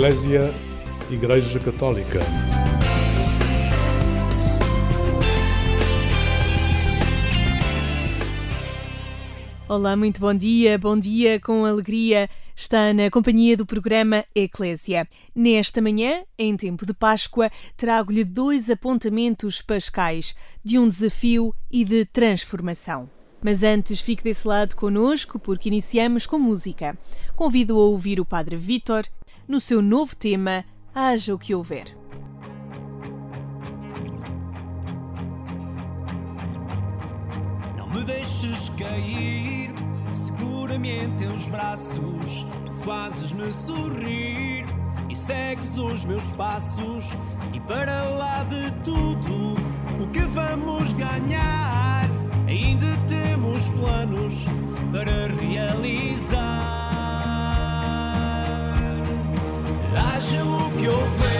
[0.00, 0.50] Eclésia
[1.10, 2.20] Igreja Católica.
[9.68, 12.30] Olá, muito bom dia, bom dia com alegria.
[12.56, 15.06] Está na companhia do programa Eclésia.
[15.34, 22.06] Nesta manhã, em tempo de Páscoa, trago-lhe dois apontamentos pascais de um desafio e de
[22.06, 23.10] transformação.
[23.42, 26.98] Mas antes, fique desse lado conosco, porque iniciamos com música.
[27.36, 29.04] Convido a ouvir o Padre Vítor
[29.50, 30.64] no seu novo tema
[30.94, 31.96] Haja o que houver.
[37.76, 39.72] Não me deixes cair,
[40.12, 42.46] segura-me em teus braços.
[42.64, 44.66] Tu fazes-me sorrir
[45.08, 47.16] e segues os meus passos.
[47.52, 49.56] E para lá de tudo,
[50.00, 52.08] o que vamos ganhar?
[52.46, 54.46] Ainda temos planos
[54.92, 56.29] para realizar.
[60.20, 61.39] Haja o que houver, o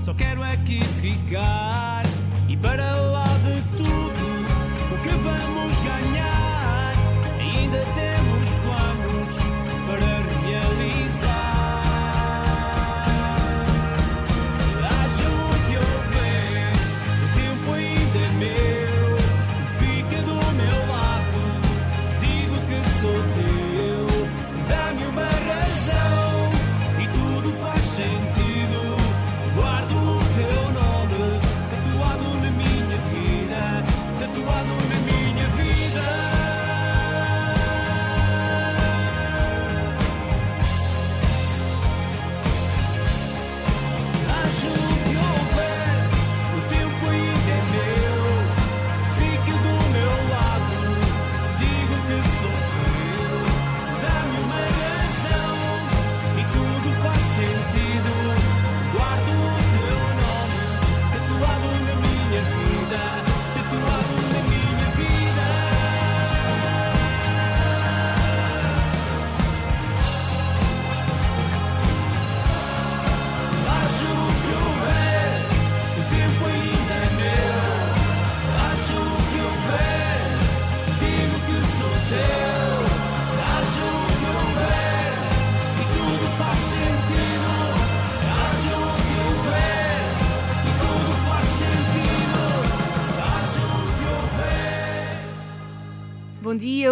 [0.00, 2.02] só quero aqui ficar.
[2.48, 3.09] E para lá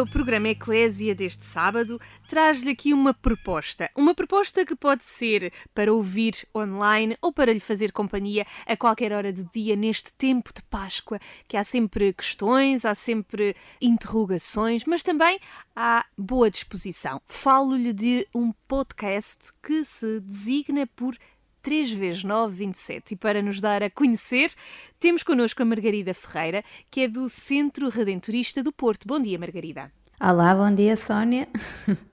[0.01, 3.91] o programa Eclésia deste sábado traz-lhe aqui uma proposta.
[3.97, 9.13] Uma proposta que pode ser para ouvir online ou para lhe fazer companhia a qualquer
[9.13, 15.03] hora do dia neste tempo de Páscoa, que há sempre questões, há sempre interrogações, mas
[15.03, 15.39] também
[15.75, 17.21] há boa disposição.
[17.27, 21.17] Falo-lhe de um podcast que se designa por
[21.63, 23.15] 3 vezes 9, 27.
[23.15, 24.53] E para nos dar a conhecer,
[24.99, 29.07] temos connosco a Margarida Ferreira, que é do Centro Redentorista do Porto.
[29.07, 29.93] Bom dia, Margarida.
[30.21, 31.49] Olá, bom dia, Sónia.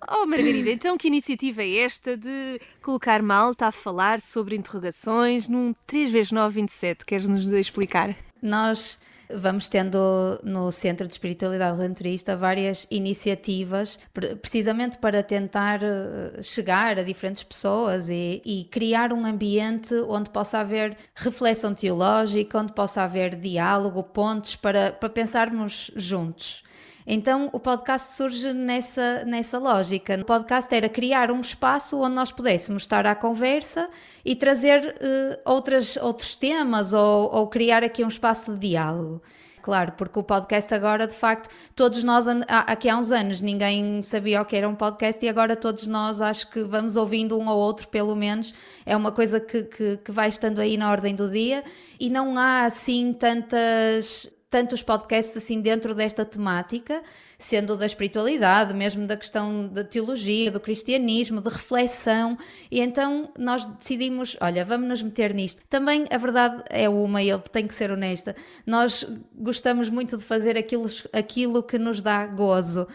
[0.07, 5.73] Oh, Margarida, então que iniciativa é esta de colocar malta a falar sobre interrogações num
[5.87, 7.03] 3 vezes 9, 27?
[7.03, 8.15] Queres nos explicar?
[8.39, 8.99] Nós
[9.33, 16.99] vamos tendo no Centro de Espiritualidade Redentorista várias iniciativas, pre- precisamente para tentar eh, chegar
[16.99, 23.03] a diferentes pessoas e, e criar um ambiente onde possa haver reflexão teológica, onde possa
[23.03, 26.64] haver diálogo, pontos para, para pensarmos juntos.
[27.07, 30.17] Então o podcast surge nessa, nessa lógica.
[30.19, 33.87] O podcast era criar um espaço onde nós pudéssemos estar à conversa
[34.23, 39.21] e trazer eh, outras, outros temas ou, ou criar aqui um espaço de diálogo.
[39.61, 44.39] Claro, porque o podcast agora, de facto, todos nós, aqui há uns anos, ninguém sabia
[44.39, 47.57] o que era um podcast e agora todos nós acho que vamos ouvindo um ou
[47.57, 48.53] outro, pelo menos.
[48.85, 51.63] É uma coisa que, que, que vai estando aí na ordem do dia
[51.99, 57.03] e não há assim tantas tantos podcasts assim dentro desta temática,
[57.37, 62.37] sendo da espiritualidade, mesmo da questão da teologia, do cristianismo, de reflexão,
[62.71, 65.61] e então nós decidimos, olha, vamos nos meter nisto.
[65.69, 68.33] Também a verdade é uma, e eu tenho que ser honesta,
[68.65, 72.87] nós gostamos muito de fazer aquilo, aquilo que nos dá gozo.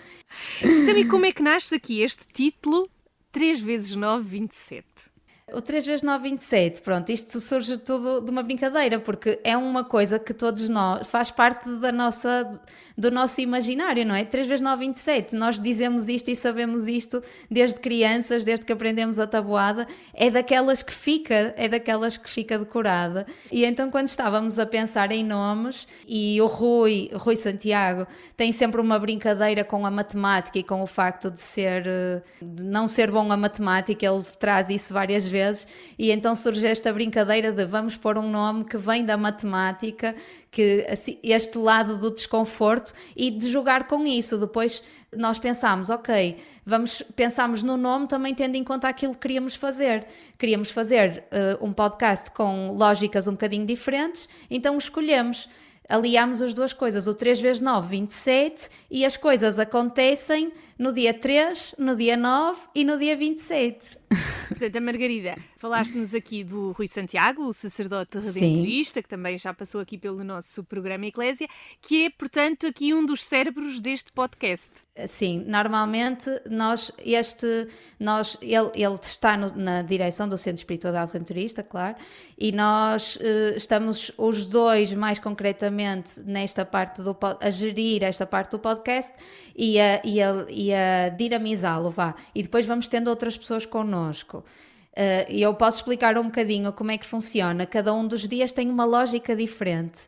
[0.63, 2.89] Então, e como é que nasce aqui este título
[3.31, 5.10] 3 vezes 9, 27?
[5.55, 9.85] O 3 vezes 9, 27, pronto, isto surge tudo de uma brincadeira, porque é uma
[9.85, 12.61] coisa que todos nós, faz parte da nossa,
[13.01, 14.25] do nosso imaginário, não é?
[14.25, 19.19] 3 vezes 9, 27, nós dizemos isto e sabemos isto desde crianças, desde que aprendemos
[19.19, 23.27] a tabuada, é daquelas que fica, é daquelas que fica decorada.
[23.51, 28.07] E então quando estávamos a pensar em nomes, e o Rui, Rui Santiago,
[28.37, 32.63] tem sempre uma brincadeira com a matemática e com o facto de ser, eh, de
[32.63, 35.67] não ser bom a matemática, ele traz isso várias vezes,
[35.99, 40.15] e então surge esta brincadeira de vamos pôr um nome que vem da matemática,
[40.51, 44.37] que assim, este lado do desconforto e de jogar com isso.
[44.39, 44.83] Depois
[45.17, 50.07] nós pensámos, ok, vamos pensamos no nome também tendo em conta aquilo que queríamos fazer.
[50.39, 55.49] Queríamos fazer uh, um podcast com lógicas um bocadinho diferentes, então escolhemos
[55.89, 61.13] aliámos as duas coisas, o 3 vezes 9, 27, e as coisas acontecem no dia
[61.13, 64.00] 3, no dia 9 e no dia 27.
[64.49, 69.03] Portanto, a Margarida, falaste-nos aqui do Rui Santiago, o sacerdote redentorista, Sim.
[69.03, 71.47] que também já passou aqui pelo nosso programa Eclésia,
[71.81, 74.83] que é, portanto, aqui um dos cérebros deste podcast.
[75.07, 77.69] Sim, normalmente nós, este,
[77.99, 81.95] nós, ele, ele está no, na direção do Centro Espiritualidade Redentorista, claro,
[82.37, 88.51] e nós uh, estamos os dois, mais concretamente, nesta parte do a gerir esta parte
[88.51, 89.15] do podcast
[89.55, 92.15] e a, e a, e a dinamizá-lo, vá.
[92.35, 94.00] E depois vamos tendo outras pessoas connosco.
[94.09, 97.65] Uh, e eu posso explicar um bocadinho como é que funciona.
[97.67, 99.99] Cada um dos dias tem uma lógica diferente.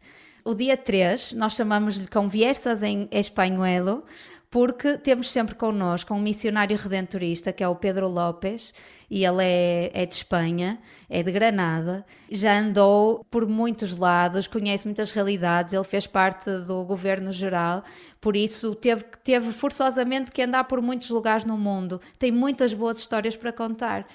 [0.44, 4.02] O dia 3, nós chamamos-lhe Conversas em Espanholo,
[4.50, 8.74] porque temos sempre connosco um missionário redentorista que é o Pedro Lopes
[9.12, 14.86] e ele é, é, de Espanha, é de Granada, já andou por muitos lados, conhece
[14.86, 17.84] muitas realidades, ele fez parte do governo geral,
[18.22, 22.96] por isso teve, teve forçosamente que andar por muitos lugares no mundo, tem muitas boas
[22.96, 24.06] histórias para contar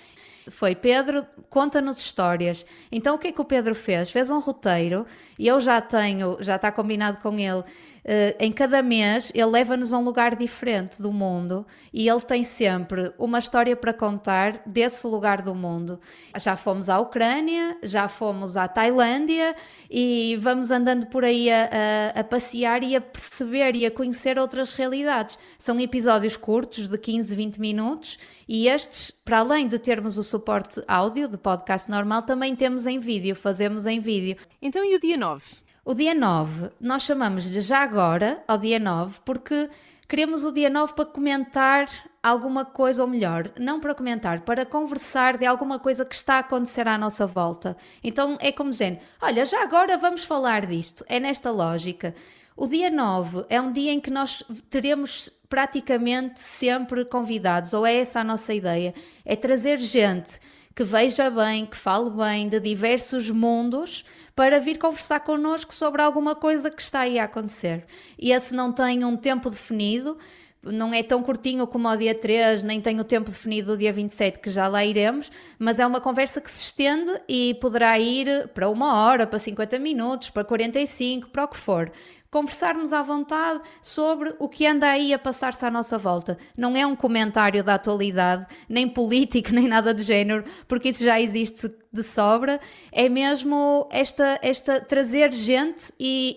[0.50, 2.66] foi Pedro, conta-nos histórias.
[2.92, 4.10] Então o que é que o Pedro fez?
[4.10, 5.06] Fez um roteiro
[5.38, 7.64] e eu já tenho, já está combinado com ele.
[8.06, 12.44] Uh, em cada mês ele leva-nos a um lugar diferente do mundo e ele tem
[12.44, 16.00] sempre uma história para contar desse lugar do mundo.
[16.38, 19.56] Já fomos à Ucrânia, já fomos à Tailândia
[19.90, 21.70] e vamos andando por aí a,
[22.16, 25.38] a, a passear e a perceber e a conhecer outras realidades.
[25.58, 28.18] São episódios curtos de 15, 20 minutos
[28.48, 33.00] e estes, para além de termos o suporte áudio de podcast normal, também temos em
[33.00, 34.38] vídeo, fazemos em vídeo.
[34.62, 35.67] Então e o dia 9?
[35.88, 39.70] O dia 9, nós chamamos-lhe já agora ao dia 9 porque
[40.06, 41.88] queremos o dia 9 para comentar
[42.22, 46.40] alguma coisa, ou melhor, não para comentar, para conversar de alguma coisa que está a
[46.40, 47.78] acontecer à nossa volta.
[48.04, 51.06] Então é como dizendo: olha, já agora vamos falar disto.
[51.08, 52.14] É nesta lógica.
[52.54, 57.96] O dia 9 é um dia em que nós teremos praticamente sempre convidados, ou é
[57.96, 58.94] essa a nossa ideia,
[59.24, 60.38] é trazer gente
[60.78, 66.36] que veja bem, que fale bem de diversos mundos para vir conversar connosco sobre alguma
[66.36, 67.84] coisa que está aí a acontecer.
[68.16, 70.20] E esse não tem um tempo definido,
[70.62, 73.92] não é tão curtinho como ao dia 3, nem tem o tempo definido do dia
[73.92, 78.48] 27, que já lá iremos, mas é uma conversa que se estende e poderá ir
[78.50, 81.92] para uma hora, para 50 minutos, para 45, para o que for
[82.38, 86.38] conversarmos à vontade sobre o que anda aí a passar-se à nossa volta.
[86.56, 91.20] Não é um comentário da atualidade, nem político, nem nada de género, porque isso já
[91.20, 92.62] existe de sobra.
[92.92, 96.36] É mesmo esta, esta trazer gente e,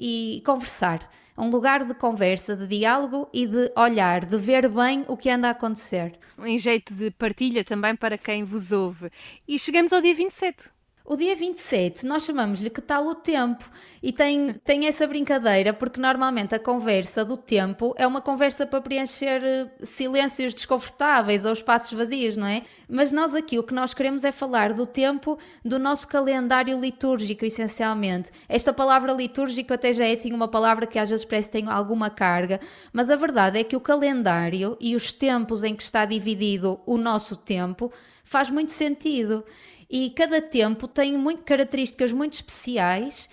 [0.00, 1.08] e, e conversar.
[1.38, 5.46] Um lugar de conversa, de diálogo e de olhar, de ver bem o que anda
[5.46, 6.18] a acontecer.
[6.44, 9.10] Em jeito de partilha também para quem vos ouve.
[9.46, 10.75] E chegamos ao dia 27.
[11.08, 13.64] O dia 27 nós chamamos-lhe que tal o tempo
[14.02, 18.80] e tem, tem essa brincadeira porque normalmente a conversa do tempo é uma conversa para
[18.80, 22.64] preencher eh, silêncios desconfortáveis ou espaços vazios, não é?
[22.88, 27.44] Mas nós aqui o que nós queremos é falar do tempo do nosso calendário litúrgico,
[27.44, 28.32] essencialmente.
[28.48, 31.70] Esta palavra litúrgico até já é assim uma palavra que às vezes parece que tem
[31.70, 32.58] alguma carga,
[32.92, 36.98] mas a verdade é que o calendário e os tempos em que está dividido o
[36.98, 37.92] nosso tempo
[38.24, 39.44] faz muito sentido
[39.88, 43.28] e cada tempo tem muito, características muito especiais,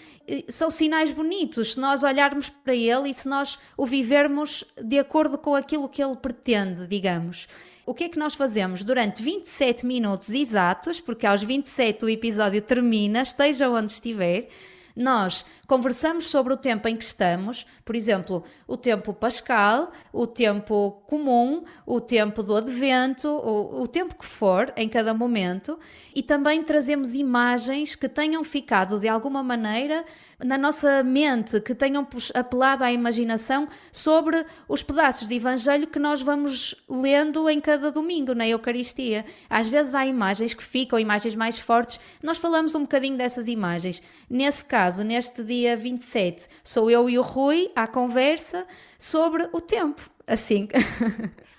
[0.49, 5.37] são sinais bonitos se nós olharmos para ele e se nós o vivermos de acordo
[5.37, 7.47] com aquilo que ele pretende, digamos.
[7.85, 12.61] O que é que nós fazemos durante 27 minutos exatos, porque aos 27 o episódio
[12.61, 14.47] termina, esteja onde estiver,
[14.95, 21.01] Nós conversamos sobre o tempo em que estamos, por exemplo, o tempo pascal, o tempo
[21.07, 25.79] comum, o tempo do advento, o, o tempo que for em cada momento,
[26.13, 30.05] e também trazemos imagens que tenham ficado de alguma maneira
[30.43, 36.21] na nossa mente, que tenham apelado à imaginação sobre os pedaços de Evangelho que nós
[36.21, 39.25] vamos lendo em cada domingo na Eucaristia.
[39.49, 44.03] Às vezes há imagens que ficam, imagens mais fortes, nós falamos um bocadinho dessas imagens.
[44.29, 48.65] Nesse caso, neste dia 27, sou eu e o Rui à conversa
[48.99, 50.09] sobre o tempo.
[50.27, 50.67] Assim.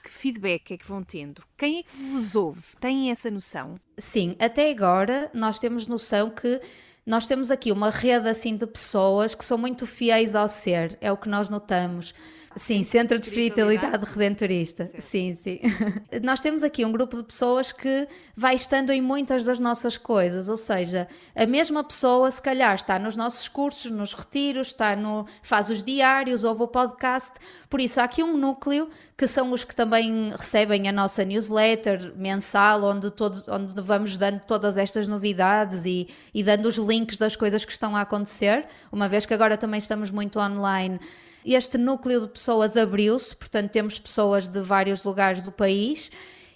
[0.04, 1.42] Que feedback é que vão tendo?
[1.56, 2.60] Quem é que vos ouve?
[2.78, 3.76] Têm essa noção?
[3.96, 6.60] Sim, até agora nós temos noção que
[7.06, 11.10] nós temos aqui uma rede assim de pessoas que são muito fiéis ao ser, é
[11.10, 12.12] o que nós notamos.
[12.56, 14.90] Sim, Centro de Espiritualidade Redentorista.
[14.98, 15.60] Sim, sim.
[16.22, 18.06] Nós temos aqui um grupo de pessoas que
[18.36, 22.98] vai estando em muitas das nossas coisas, ou seja, a mesma pessoa se calhar está
[22.98, 27.34] nos nossos cursos, nos retiros, está no faz os diários, ouve o podcast.
[27.68, 32.12] Por isso há aqui um núcleo que são os que também recebem a nossa newsletter
[32.16, 37.34] mensal, onde, todos, onde vamos dando todas estas novidades e, e dando os links das
[37.34, 41.00] coisas que estão a acontecer, uma vez que agora também estamos muito online.
[41.44, 46.10] Este núcleo de pessoas abriu-se, portanto, temos pessoas de vários lugares do país.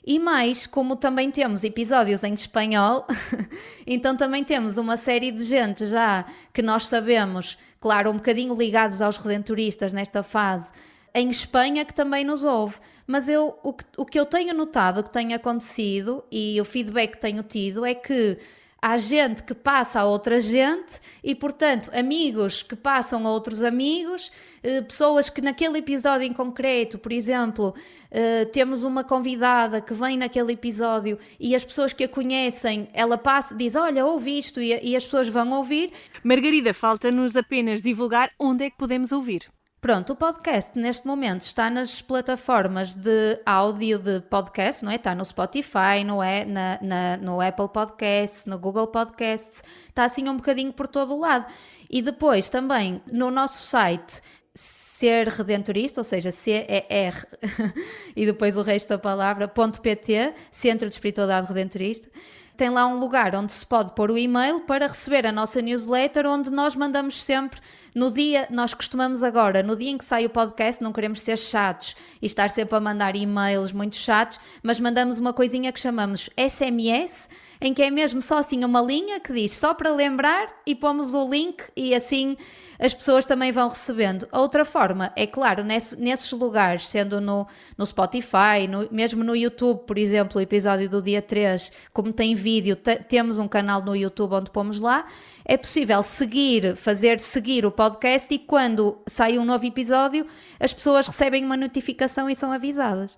[0.04, 3.06] E mais, como também temos episódios em espanhol,
[3.86, 9.02] então também temos uma série de gente já que nós sabemos, claro, um bocadinho ligados
[9.02, 10.72] aos redentoristas nesta fase,
[11.14, 12.76] em Espanha que também nos ouve.
[13.06, 16.64] Mas eu, o, que, o que eu tenho notado, o que tem acontecido e o
[16.64, 18.38] feedback que tenho tido é que
[18.80, 24.30] há gente que passa a outra gente e, portanto, amigos que passam a outros amigos,
[24.62, 27.74] eh, pessoas que naquele episódio em concreto, por exemplo,
[28.10, 33.18] eh, temos uma convidada que vem naquele episódio e as pessoas que a conhecem, ela
[33.18, 35.92] passa, diz: Olha, ouvi isto, e, e as pessoas vão ouvir.
[36.22, 39.48] Margarida, falta-nos apenas divulgar onde é que podemos ouvir.
[39.80, 44.96] Pronto, o podcast neste momento está nas plataformas de áudio de podcast, não é?
[44.96, 50.28] Está no Spotify, no, é, na, na- no Apple Podcasts, no Google Podcasts, está assim
[50.28, 51.46] um bocadinho por todo o lado.
[51.88, 54.20] E depois também no nosso site
[54.52, 57.24] ser redentorista, ou seja, C-E-R
[58.16, 62.10] e depois o resto da palavra, ponto .pt, Centro de Espiritualidade Redentorista,
[62.56, 66.26] tem lá um lugar onde se pode pôr o e-mail para receber a nossa newsletter,
[66.26, 67.60] onde nós mandamos sempre
[67.98, 71.36] no dia, nós costumamos agora, no dia em que sai o podcast, não queremos ser
[71.36, 76.30] chatos e estar sempre a mandar e-mails muito chatos, mas mandamos uma coisinha que chamamos
[76.36, 77.28] SMS,
[77.60, 81.12] em que é mesmo só assim uma linha que diz só para lembrar e pomos
[81.12, 82.36] o link e assim
[82.80, 84.28] as pessoas também vão recebendo.
[84.30, 87.44] Outra forma, é claro, nesse- nesses lugares, sendo no,
[87.76, 92.36] no Spotify, no- mesmo no YouTube, por exemplo, o episódio do dia 3, como tem
[92.36, 95.06] vídeo, te- temos um canal no YouTube onde pomos lá,
[95.48, 100.26] é possível seguir, fazer seguir o podcast e quando sai um novo episódio,
[100.60, 103.16] as pessoas recebem uma notificação e são avisadas.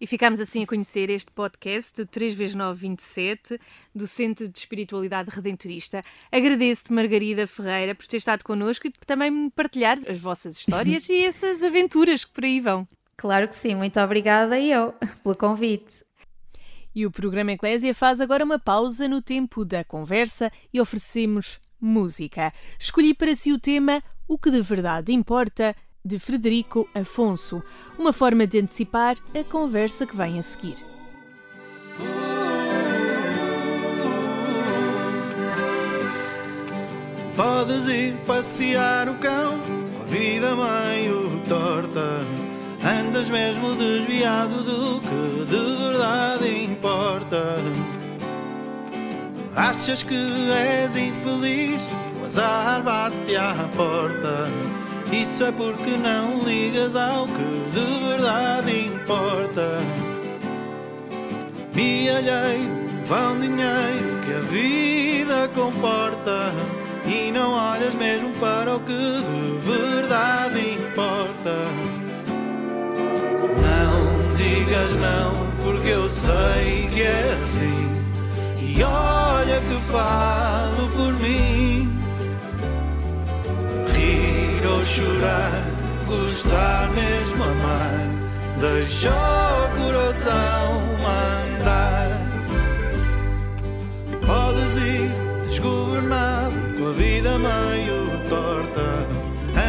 [0.00, 3.60] E ficamos assim a conhecer este podcast, o 3x927,
[3.94, 6.02] do Centro de Espiritualidade Redentorista.
[6.32, 11.24] Agradeço-te, Margarida Ferreira, por ter estado connosco e também me partilhar as vossas histórias e
[11.24, 12.86] essas aventuras que por aí vão.
[13.16, 16.05] Claro que sim, muito obrigada e eu pelo convite.
[16.96, 22.50] E o programa Eclésia faz agora uma pausa no tempo da conversa e oferecemos música.
[22.80, 27.62] Escolhi para si o tema O que de verdade importa, de Frederico Afonso,
[27.98, 30.76] uma forma de antecipar a conversa que vem a seguir.
[37.36, 39.60] Podes ir passear o cão
[40.00, 42.35] a vida meio torta.
[43.16, 47.56] Andas mesmo desviado do que de verdade importa.
[49.56, 51.80] Achas que és infeliz,
[52.20, 54.46] o azar bate à porta.
[55.10, 59.78] Isso é porque não ligas ao que de verdade importa.
[61.74, 62.70] Milheiro,
[63.06, 66.50] vão dinheiro que a vida comporta
[67.06, 71.95] E não olhas mesmo para o que de verdade importa
[74.66, 77.92] digas não, porque eu sei que é assim.
[78.60, 81.90] E olha que falo por mim.
[83.94, 85.62] Rir ou chorar,
[86.06, 88.00] gostar mesmo amar.
[88.60, 92.08] Deixa o coração mandar.
[94.26, 95.10] Podes ir
[95.48, 99.06] desgovernado com a vida meio torta.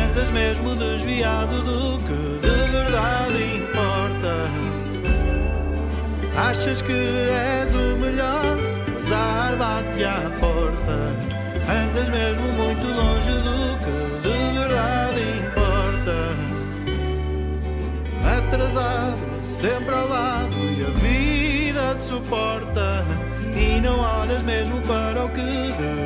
[0.09, 2.36] Andas mesmo desviado do que
[6.37, 8.57] Achas que és o melhor,
[8.93, 11.37] o azar bate à porta
[11.69, 16.17] Andas mesmo muito longe do que de verdade importa.
[18.37, 23.03] Atrasado, sempre ao lado e a vida suporta.
[23.53, 25.96] E não olhas mesmo para o que de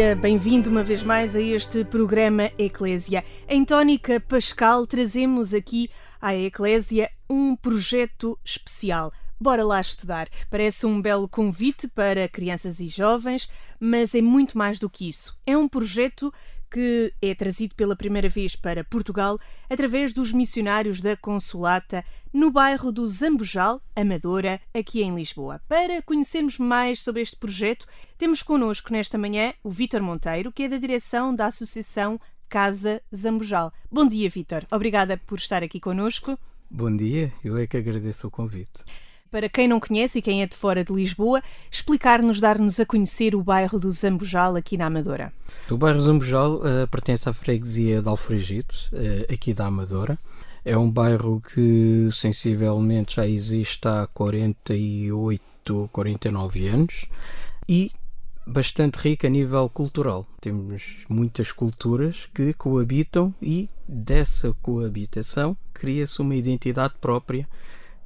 [0.00, 3.22] dia, bem-vindo uma vez mais a este programa Eclésia.
[3.46, 9.12] Em Tónica Pascal trazemos aqui à Eclésia um projeto especial.
[9.38, 10.26] Bora lá estudar.
[10.48, 13.46] Parece um belo convite para crianças e jovens,
[13.78, 15.36] mas é muito mais do que isso.
[15.46, 16.32] É um projeto
[16.70, 22.92] que é trazido pela primeira vez para Portugal através dos missionários da Consolata no bairro
[22.92, 25.60] do Zambujal, Amadora, aqui em Lisboa.
[25.68, 27.86] Para conhecermos mais sobre este projeto,
[28.16, 33.72] temos connosco nesta manhã o Vítor Monteiro, que é da direção da Associação Casa Zambujal.
[33.90, 34.66] Bom dia, Vítor.
[34.70, 36.38] Obrigada por estar aqui connosco.
[36.70, 38.84] Bom dia, eu é que agradeço o convite.
[39.30, 43.34] Para quem não conhece e quem é de fora de Lisboa, explicar-nos, dar-nos a conhecer
[43.36, 45.32] o bairro do Zambujal aqui na Amadora.
[45.70, 50.18] O bairro Zambujal eh, pertence à freguesia de Alfragide, eh, aqui da Amadora.
[50.64, 57.06] É um bairro que sensivelmente já existe há 48, 49 anos
[57.68, 57.92] e
[58.46, 60.26] bastante rico a nível cultural.
[60.40, 67.48] Temos muitas culturas que coabitam e dessa coabitação cria-se uma identidade própria,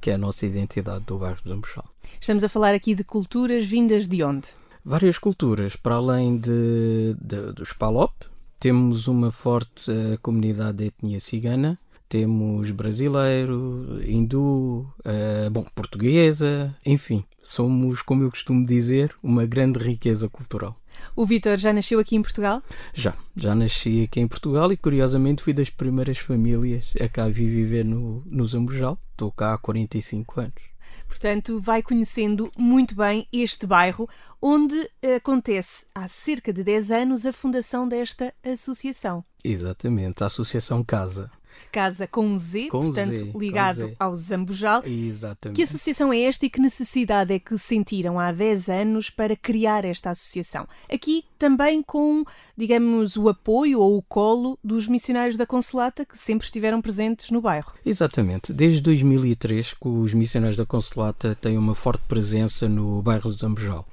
[0.05, 1.83] que é a nossa identidade do bairro de Zambujal.
[2.21, 4.49] Estamos a falar aqui de culturas vindas de onde?
[4.85, 8.13] Várias culturas, para além de, de- dos Palop,
[8.59, 17.25] temos uma forte eh, comunidade de etnia cigana, temos brasileiro, hindu, eh, bom, portuguesa, enfim,
[17.41, 20.75] somos, como eu costumo dizer, uma grande riqueza cultural.
[21.15, 22.61] O Vítor já nasceu aqui em Portugal?
[22.93, 27.49] Já, já nasci aqui em Portugal e curiosamente fui das primeiras famílias a cá vir
[27.49, 28.99] viver no, no Zambujal.
[29.11, 30.75] Estou cá há 45 anos.
[31.07, 34.09] Portanto, vai conhecendo muito bem este bairro,
[34.41, 34.75] onde
[35.15, 39.23] acontece há cerca de 10 anos a fundação desta associação.
[39.43, 41.31] Exatamente, a Associação Casa.
[41.71, 43.95] Casa com Z, Com portanto, Z, ligado Z.
[43.99, 44.83] ao Zambujal.
[44.85, 45.55] Exatamente.
[45.57, 49.85] Que associação é esta e que necessidade é que sentiram há 10 anos para criar
[49.85, 50.67] esta associação?
[50.91, 52.23] Aqui também com,
[52.55, 57.41] digamos, o apoio ou o colo dos missionários da Consolata que sempre estiveram presentes no
[57.41, 57.73] bairro.
[57.85, 58.53] Exatamente.
[58.53, 63.85] Desde 2003 que os missionários da Consolata têm uma forte presença no bairro de Zambujal.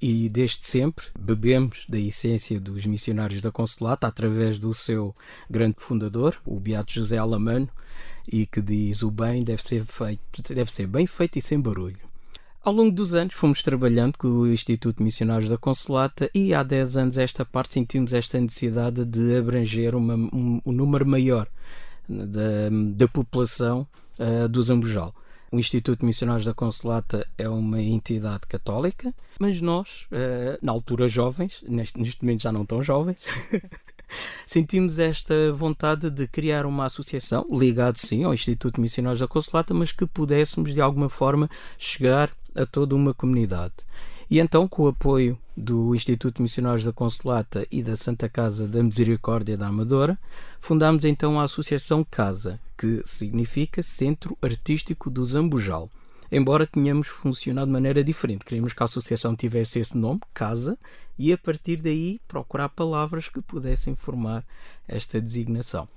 [0.00, 5.14] E desde sempre bebemos da essência dos missionários da Consolata através do seu
[5.48, 7.68] grande fundador, o Beato José Alamano,
[8.30, 11.98] e que diz o bem deve ser feito, deve ser bem feito e sem barulho.
[12.62, 16.96] Ao longo dos anos fomos trabalhando com o Instituto Missionários da Consolata e há 10
[16.96, 21.46] anos esta parte sentimos esta necessidade de abranger uma- um, um número maior
[22.08, 23.86] da, da população
[24.18, 25.14] ah, do Zambujal.
[25.54, 31.06] O Instituto de Missionários da Consolata é uma entidade católica, mas nós, ah, na altura
[31.06, 33.18] jovens, neste, neste momento já não tão jovens,
[34.44, 39.72] sentimos esta vontade de criar uma associação, ligado sim ao Instituto de Missionários da Consolata,
[39.72, 43.74] mas que pudéssemos de alguma forma chegar a toda uma comunidade.
[44.30, 48.66] E então, com o apoio do Instituto de Missionários da Consolata e da Santa Casa
[48.66, 50.18] da Misericórdia da Amadora,
[50.60, 55.90] fundámos então a Associação Casa, que significa Centro Artístico do Zambujal.
[56.32, 60.76] Embora tenhamos funcionado de maneira diferente, queríamos que a associação tivesse esse nome, Casa,
[61.18, 64.44] e a partir daí procurar palavras que pudessem formar
[64.88, 65.88] esta designação.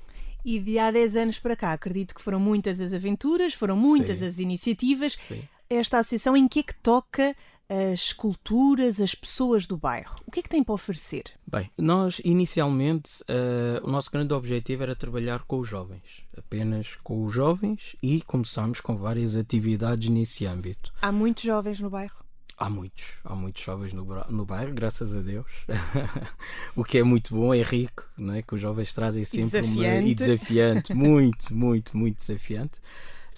[0.46, 4.20] E de há 10 anos para cá, acredito que foram muitas as aventuras, foram muitas
[4.20, 4.28] Sim.
[4.28, 5.18] as iniciativas.
[5.20, 5.42] Sim.
[5.70, 7.36] Esta associação em que é que toca
[7.70, 10.16] as culturas, as pessoas do bairro?
[10.26, 11.24] O que é que tem para oferecer?
[11.46, 17.24] Bem, nós inicialmente eh, o nosso grande objetivo era trabalhar com os jovens, apenas com
[17.26, 20.94] os jovens e começámos com várias atividades nesse âmbito.
[21.02, 22.26] Há muitos jovens no bairro?
[22.60, 25.46] Há muitos, há muitos jovens no, no bairro, graças a Deus.
[26.76, 28.42] o que é muito bom, é rico, não é?
[28.42, 29.62] Que os jovens trazem sempre uma.
[29.62, 30.10] desafiante.
[30.10, 32.82] E desafiante, muito, muito, muito desafiante.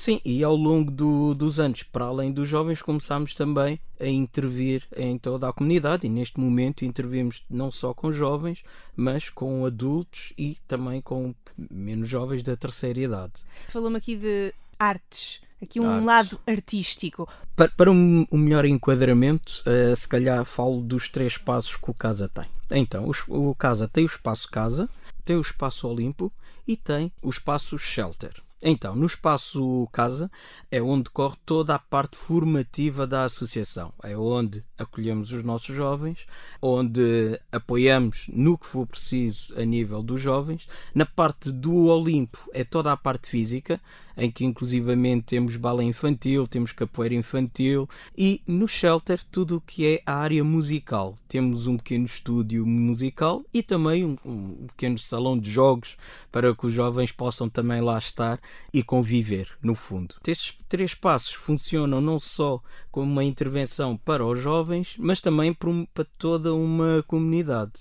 [0.02, 4.88] Sim, e ao longo do- dos anos, para além dos jovens, começámos também a intervir
[4.96, 8.64] em toda a comunidade e neste momento intervimos não só com jovens,
[8.96, 11.36] mas com adultos e também com
[11.70, 13.34] menos jovens da terceira idade.
[13.68, 16.06] Falou-me aqui de artes, aqui um Artes.
[16.06, 17.28] lado artístico.
[17.54, 21.94] Para, para um, um melhor enquadramento, eh, se calhar falo dos três passos que o
[21.94, 22.46] Casa tem.
[22.72, 24.88] Então, os- o Casa tem o espaço Casa,
[25.26, 26.32] tem o espaço Olimpo
[26.66, 28.32] e tem o espaço Shelter.
[28.62, 30.30] Então, no espaço Casa
[30.70, 33.94] é onde decorre toda a parte formativa da associação.
[34.04, 36.26] É onde acolhemos os nossos jovens,
[36.62, 40.68] onde apoiamos no que for preciso a nível dos jovens.
[40.94, 43.80] Na parte do Olimpo é toda a parte física,
[44.20, 49.86] em que inclusivamente temos balé infantil, temos capoeira infantil e no Shelter tudo o que
[49.86, 51.16] é a área musical.
[51.28, 55.98] Temos um pequeno estúdio musical e também um, um pequeno salão de jogos
[56.32, 58.40] para que os jovens possam também lá estar
[58.74, 60.16] e conviver, no fundo.
[60.28, 66.06] Estes três passos funcionam não só como uma intervenção para os jovens, mas também para
[66.18, 67.72] toda uma comunidade.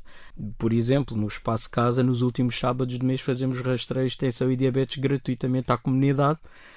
[0.57, 4.57] Por exemplo, no Espaço Casa, nos últimos sábados de mês, fazemos rastreios de tensão e
[4.57, 6.28] diabetes gratuitamente à comunidade,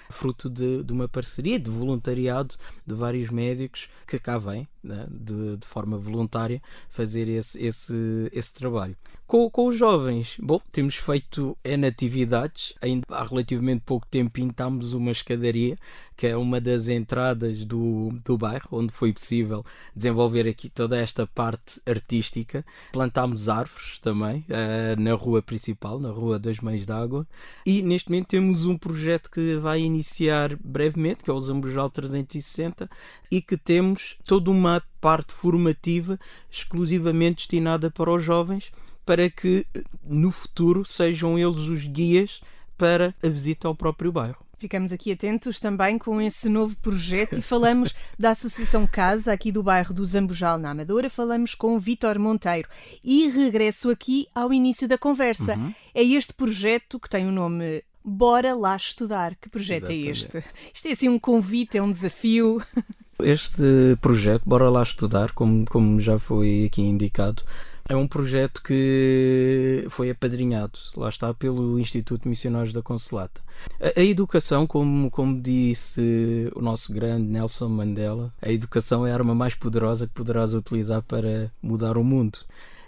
[0.09, 5.57] fruto de, de uma parceria de voluntariado de vários médicos que cá vêm, né, de,
[5.57, 8.95] de forma voluntária, fazer esse, esse, esse trabalho.
[9.27, 14.93] Com, com os jovens, bom, temos feito N atividades, ainda há relativamente pouco tempo pintámos
[14.93, 15.77] uma escadaria,
[16.17, 19.65] que é uma das entradas do, do bairro, onde foi possível
[19.95, 22.65] desenvolver aqui toda esta parte artística.
[22.91, 27.25] Plantámos árvores também eh, na rua principal, na Rua das Mães d'Água,
[27.65, 32.89] e neste momento temos um projeto que vai iniciar brevemente, que é o Zambujal 360,
[33.31, 38.71] e que temos toda uma parte formativa exclusivamente destinada para os jovens,
[39.05, 42.41] para que eh, no futuro sejam eles os guias
[42.77, 44.45] para a visita ao próprio bairro.
[44.61, 49.63] Ficamos aqui atentos também com esse novo projeto e falamos da Associação Casa, aqui do
[49.63, 51.09] bairro do Zambujal, na Amadora.
[51.09, 52.69] Falamos com o Vítor Monteiro.
[53.03, 55.57] E regresso aqui ao início da conversa.
[55.95, 59.35] É este projeto que tem o nome Bora Lá Estudar.
[59.35, 60.43] Que projeto é este?
[60.71, 62.61] Isto é assim um convite, é um desafio.
[63.23, 67.43] Este projeto, Bora Lá Estudar, como, como já foi aqui indicado,
[67.87, 73.41] é um projeto que foi apadrinhado, lá está, pelo Instituto Missionários da Consolata.
[73.79, 79.15] A, a educação, como, como disse o nosso grande Nelson Mandela, a educação é a
[79.15, 82.39] arma mais poderosa que poderás utilizar para mudar o mundo.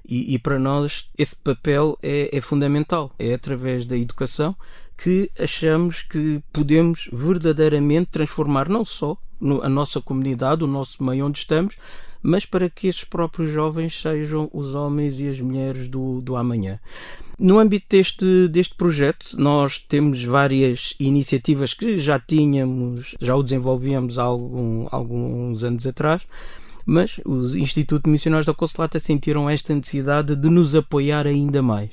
[0.08, 3.14] E, e para nós esse papel é, é fundamental.
[3.18, 4.56] É através da educação
[4.98, 9.18] que achamos que podemos verdadeiramente transformar não só
[9.62, 11.78] a nossa comunidade, o nosso meio onde estamos,
[12.22, 16.80] mas para que estes próprios jovens sejam os homens e as mulheres do, do amanhã.
[17.38, 24.18] No âmbito deste, deste projeto, nós temos várias iniciativas que já tínhamos, já o desenvolvíamos
[24.18, 26.22] há algum- alguns anos atrás,
[26.86, 31.92] mas os Instituto de Missionários da Consolata sentiram esta necessidade de nos apoiar ainda mais.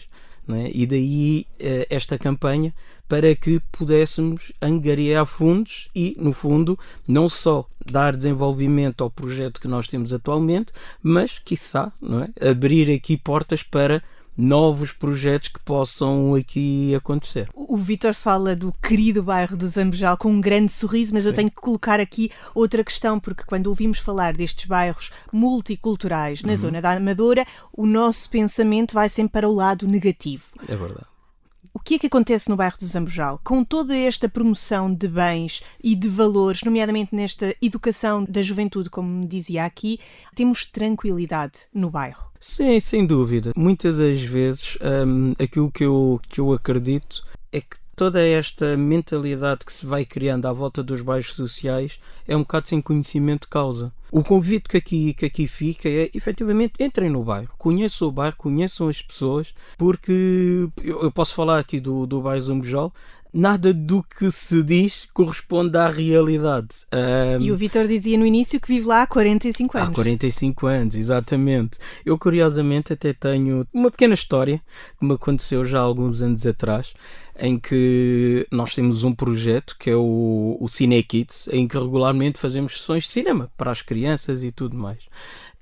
[0.48, 0.70] é?
[0.74, 2.74] E daí eh, esta campanha
[3.10, 9.66] para que pudéssemos angariar fundos e, no fundo, não só dar desenvolvimento ao projeto que
[9.66, 12.48] nós temos atualmente, mas, quiçá, não é?
[12.48, 14.00] abrir aqui portas para
[14.38, 17.48] novos projetos que possam aqui acontecer.
[17.52, 21.50] O Vítor fala do querido bairro do Zambujal com um grande sorriso, mas eu tenho
[21.50, 26.92] que colocar aqui outra questão, porque quando ouvimos falar destes bairros multiculturais na zona da
[26.92, 27.44] Amadora,
[27.76, 30.44] o nosso pensamento vai sempre para o lado negativo.
[30.68, 31.09] É verdade.
[31.72, 33.40] O que é que acontece no bairro do Zambujal?
[33.44, 39.26] Com toda esta promoção de bens e de valores, nomeadamente nesta educação da juventude, como
[39.26, 39.98] dizia aqui,
[40.34, 42.30] temos tranquilidade no bairro.
[42.40, 43.52] Sim, sem dúvida.
[43.56, 49.62] Muitas das vezes hum, aquilo que eu, que eu acredito é que toda esta mentalidade
[49.66, 53.48] que se vai criando à volta dos bairros sociais é um bocado sem conhecimento de
[53.48, 53.92] causa.
[54.10, 58.36] O convite que aqui, que aqui fica é efetivamente entrem no bairro, conheçam o bairro,
[58.38, 62.90] conheçam as pessoas, porque eu, eu posso falar aqui do, do bairro Zambujal,
[63.32, 66.68] nada do que se diz corresponde à realidade.
[66.92, 69.94] Hum, E o Vítor dizia no início que vive lá há 45 Há anos.
[69.94, 71.78] 45 anos, exatamente.
[72.04, 74.60] Eu, curiosamente, até tenho uma pequena história
[74.98, 76.92] que me aconteceu já há alguns anos atrás,
[77.38, 82.38] em que nós temos um projeto que é o, o Cine Kids, em que regularmente
[82.38, 84.98] fazemos sessões de cinema para as crianças e tudo mais.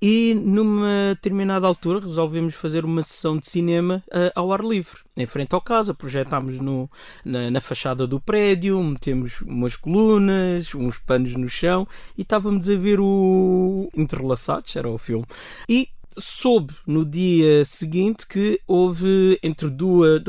[0.00, 5.26] E numa determinada altura resolvemos fazer uma sessão de cinema uh, ao ar livre, em
[5.26, 5.92] frente ao casa.
[5.92, 6.88] Projetámos no,
[7.24, 12.76] na, na, fachada do prédio, metemos umas colunas, uns panos no chão e estávamos a
[12.76, 15.24] ver o Entrelaçados, era o filme.
[15.68, 20.22] E soube no dia seguinte que houve entre duas,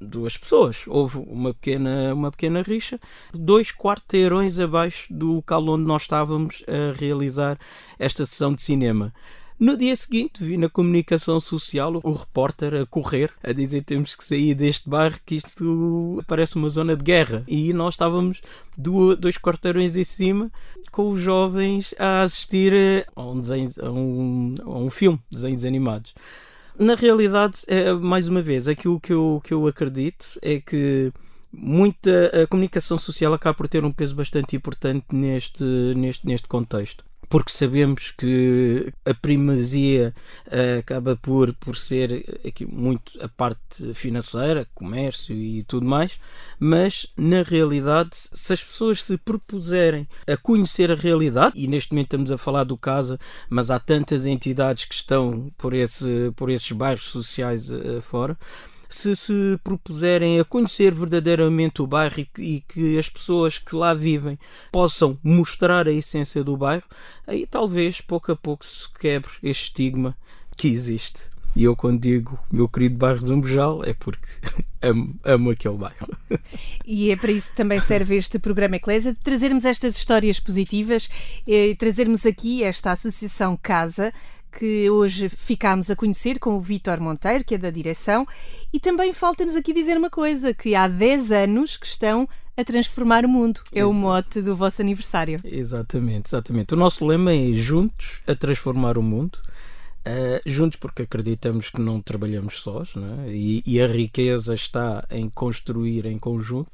[0.00, 2.98] duas pessoas, houve uma pequena, uma pequena rixa,
[3.32, 7.58] dois quarteirões abaixo do local onde nós estávamos a realizar
[7.98, 9.12] esta sessão de cinema.
[9.58, 14.24] No dia seguinte, vi na comunicação social o repórter a correr, a dizer temos que
[14.24, 17.44] sair deste bairro, que isto parece uma zona de guerra.
[17.46, 18.40] E nós estávamos
[18.76, 20.50] dois quarteirões em cima,
[20.90, 26.12] com os jovens a assistir a um, desenho, a um, a um filme, desenhos animados.
[26.76, 31.12] Na realidade, é, mais uma vez, aquilo que eu, que eu acredito é que
[31.52, 35.62] muita a comunicação social acaba por ter um peso bastante importante neste,
[35.94, 40.14] neste, neste contexto porque sabemos que a primazia
[40.46, 46.20] uh, acaba por, por ser aqui muito a parte financeira, comércio e tudo mais,
[46.60, 52.06] mas na realidade, se as pessoas se propuserem a conhecer a realidade, e neste momento
[52.06, 53.18] estamos a falar do Casa,
[53.50, 58.38] mas há tantas entidades que estão por, esse, por esses bairros sociais uh, fora
[58.94, 63.74] se se propuserem a conhecer verdadeiramente o bairro e que, e que, as pessoas que
[63.74, 64.38] lá vivem
[64.70, 66.84] possam mostrar a essência do bairro,
[67.26, 70.16] aí talvez pouco a pouco se quebre este estigma
[70.56, 71.34] que existe.
[71.56, 74.26] E eu, quando digo meu querido bairro de Zambojal, é porque
[74.82, 76.08] amo, amo aquele bairro.
[76.84, 81.08] E é para isso que também serve este programa Eclésia, de trazermos estas histórias positivas
[81.46, 84.12] e trazermos aqui esta Associação Casa,
[84.58, 88.26] que hoje ficámos a conhecer com o Vítor Monteiro, que é da direção,
[88.72, 93.24] e também falta-nos aqui dizer uma coisa, que há 10 anos que estão a transformar
[93.24, 93.60] o mundo.
[93.72, 93.90] É Exato.
[93.90, 95.40] o mote do vosso aniversário.
[95.44, 96.74] Exatamente, exatamente.
[96.74, 99.38] O nosso lema é juntos a transformar o mundo.
[100.06, 103.30] Uh, juntos porque acreditamos que não trabalhamos sós é?
[103.32, 106.70] e, e a riqueza está em construir em conjunto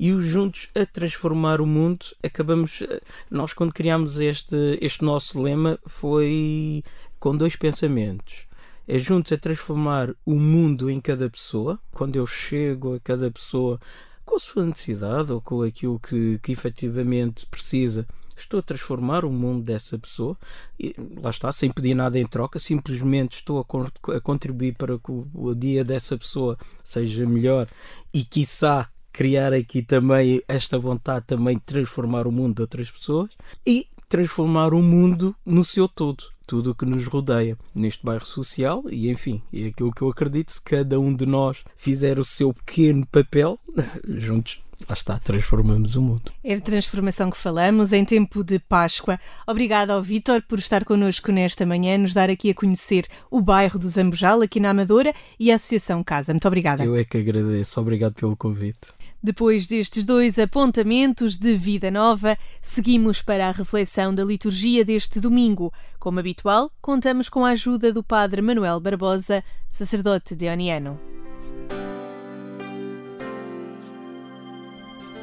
[0.00, 5.42] e os juntos a transformar o mundo acabamos eh, nós quando criámos este este nosso
[5.42, 6.82] lema foi
[7.22, 8.48] com dois pensamentos.
[8.86, 13.78] É juntos a transformar o mundo em cada pessoa, quando eu chego a cada pessoa
[14.24, 19.30] com a sua necessidade ou com aquilo que, que efetivamente precisa, estou a transformar o
[19.30, 20.36] mundo dessa pessoa.
[20.76, 25.28] E lá está, sem pedir nada em troca, simplesmente estou a, contribuir para que o,
[25.32, 27.68] o, dia dessa pessoa seja melhor
[28.12, 33.30] e, quiçá, criar aqui também esta vontade também de transformar o mundo de outras pessoas
[33.64, 38.84] e transformar o mundo no seu todo tudo o que nos rodeia neste bairro social
[38.90, 42.52] e enfim, é aquilo que eu acredito, se cada um de nós fizer o seu
[42.52, 43.58] pequeno papel,
[44.06, 46.30] juntos lá está, transformamos o mundo.
[46.44, 49.18] É de transformação que falamos em tempo de Páscoa.
[49.46, 53.78] Obrigada ao Vítor por estar connosco nesta manhã, nos dar aqui a conhecer o bairro
[53.78, 56.34] do Zambojal, aqui na Amadora, e a Associação Casa.
[56.34, 56.84] Muito obrigada.
[56.84, 57.80] Eu é que agradeço.
[57.80, 58.92] Obrigado pelo convite.
[59.24, 65.72] Depois destes dois apontamentos de vida nova, seguimos para a reflexão da liturgia deste domingo.
[66.00, 70.98] Como habitual, contamos com a ajuda do Padre Manuel Barbosa, sacerdote deoniano.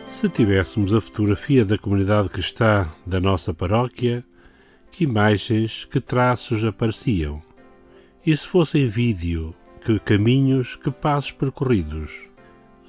[0.09, 4.23] Se tivéssemos a fotografia da comunidade cristã da nossa paróquia,
[4.93, 7.41] que imagens, que traços apareciam?
[8.25, 12.29] E se fossem vídeo, que caminhos, que passos percorridos?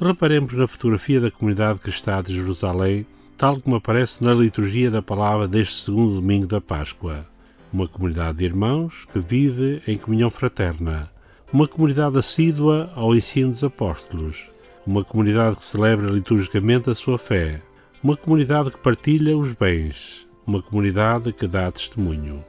[0.01, 3.05] Reparemos na fotografia da comunidade cristã de Jerusalém,
[3.37, 7.27] tal como aparece na liturgia da palavra deste segundo domingo da Páscoa.
[7.71, 11.11] Uma comunidade de irmãos que vive em comunhão fraterna,
[11.53, 14.49] uma comunidade assídua ao ensino dos apóstolos,
[14.87, 17.61] uma comunidade que celebra liturgicamente a sua fé,
[18.03, 22.43] uma comunidade que partilha os bens, uma comunidade que dá testemunho.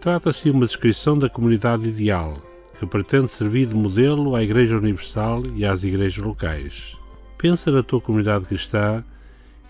[0.00, 2.40] Trata-se de uma descrição da comunidade ideal,
[2.78, 6.96] que pretende servir de modelo à Igreja Universal e às igrejas locais.
[7.38, 9.02] Pensa na tua comunidade cristã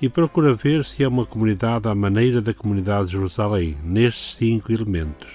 [0.01, 4.73] e procura ver se é uma comunidade à maneira da comunidade de Jerusalém, nestes cinco
[4.73, 5.31] elementos.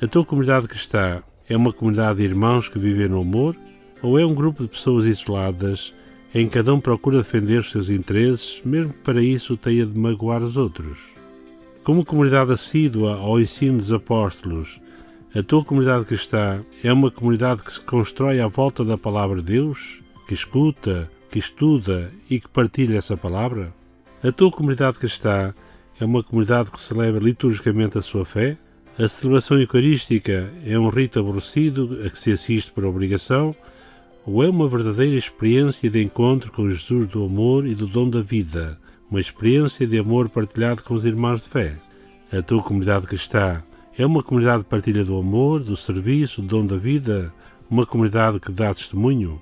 [0.00, 3.56] A tua comunidade cristã é uma comunidade de irmãos que vivem no amor
[4.02, 5.92] ou é um grupo de pessoas isoladas
[6.34, 9.98] em que cada um procura defender os seus interesses, mesmo que para isso tenha de
[9.98, 11.14] magoar os outros?
[11.82, 14.80] Como comunidade assídua ao ensino dos apóstolos
[15.34, 19.52] a tua comunidade cristã é uma comunidade que se constrói à volta da palavra de
[19.52, 23.72] Deus, que escuta, que estuda e que partilha essa palavra?
[24.22, 25.52] A tua comunidade cristã
[26.00, 28.56] é uma comunidade que celebra liturgicamente a sua fé?
[28.98, 33.54] A celebração eucarística é um rito aborrecido a que se assiste por obrigação?
[34.24, 38.22] Ou é uma verdadeira experiência de encontro com Jesus do amor e do dom da
[38.22, 38.78] vida,
[39.10, 41.76] uma experiência de amor partilhado com os irmãos de fé?
[42.32, 43.62] A tua comunidade cristã
[43.98, 47.34] é uma comunidade de partilha do amor, do serviço, do dom da vida,
[47.68, 49.40] uma comunidade que dá testemunho?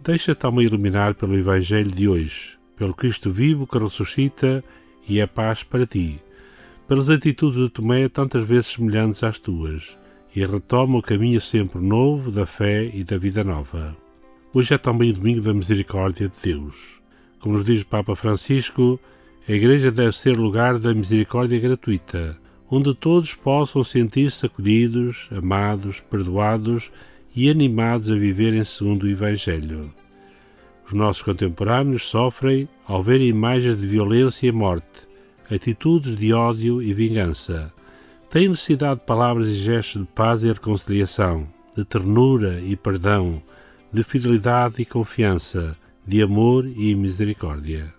[0.00, 4.64] Deixa-te também iluminar pelo Evangelho de hoje, pelo Cristo vivo que ressuscita
[5.08, 6.20] e é paz para ti,
[6.88, 9.96] pelas atitudes de Tomé tantas vezes semelhantes às tuas,
[10.34, 13.96] e retoma o caminho sempre novo da fé e da vida nova.
[14.52, 17.00] Hoje é também o domingo da misericórdia de Deus.
[17.38, 18.98] Como nos diz o Papa Francisco,
[19.48, 22.36] a Igreja deve ser lugar da misericórdia gratuita,
[22.70, 26.90] onde todos possam sentir-se acolhidos, amados, perdoados
[27.34, 29.92] e animados a viverem segundo o Evangelho.
[30.86, 35.06] Os nossos contemporâneos sofrem ao ver imagens de violência e morte,
[35.50, 37.72] atitudes de ódio e vingança.
[38.30, 43.42] Têm necessidade de palavras e gestos de paz e reconciliação, de ternura e perdão,
[43.92, 45.76] de fidelidade e confiança,
[46.06, 47.92] de amor e misericórdia.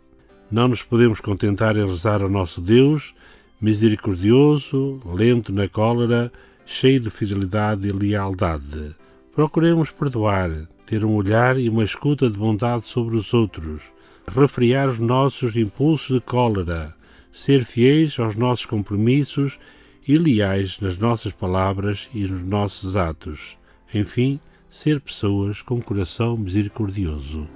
[0.52, 3.14] Não nos podemos contentar em rezar ao nosso Deus,
[3.62, 6.32] misericordioso, lento na cólera,
[6.66, 8.96] cheio de fidelidade e lealdade.
[9.34, 10.50] Procuremos perdoar,
[10.86, 13.92] ter um olhar e uma escuta de bondade sobre os outros,
[14.28, 16.96] refriar os nossos impulsos de cólera,
[17.32, 19.60] ser fiéis aos nossos compromissos
[20.08, 23.58] e leais nas nossas palavras e nos nossos atos.
[23.94, 27.48] Enfim, ser pessoas com coração misericordioso.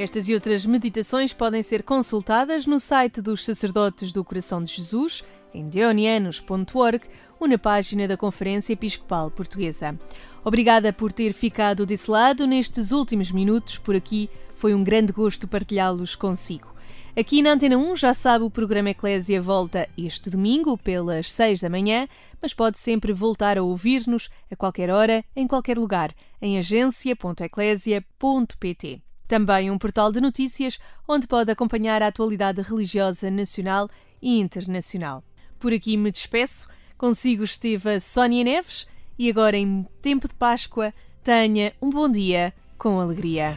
[0.00, 5.22] Estas e outras meditações podem ser consultadas no site dos Sacerdotes do Coração de Jesus,
[5.52, 7.02] em deonianos.org
[7.38, 10.00] ou na página da Conferência Episcopal Portuguesa.
[10.42, 13.76] Obrigada por ter ficado desse lado nestes últimos minutos.
[13.76, 16.74] Por aqui foi um grande gosto partilhá-los consigo.
[17.14, 21.68] Aqui na Antena 1 já sabe o programa Eclésia volta este domingo pelas 6 da
[21.68, 22.08] manhã,
[22.40, 26.10] mas pode sempre voltar a ouvir-nos a qualquer hora, em qualquer lugar,
[26.40, 29.09] em agência.eclésia.pt.
[29.30, 33.88] Também um portal de notícias onde pode acompanhar a atualidade religiosa nacional
[34.20, 35.22] e internacional.
[35.56, 36.66] Por aqui me despeço,
[36.98, 42.52] consigo esteve a Sónia Neves e agora em tempo de Páscoa tenha um bom dia
[42.76, 43.56] com alegria.